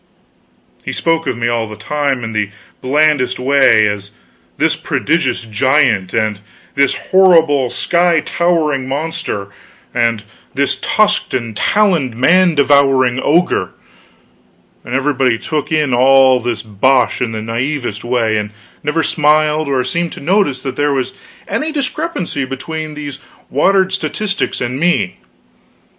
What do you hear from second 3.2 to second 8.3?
way, as "this prodigious giant," and "this horrible sky